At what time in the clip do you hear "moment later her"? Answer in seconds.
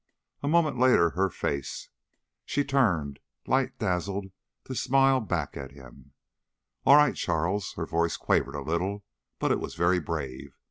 0.47-1.29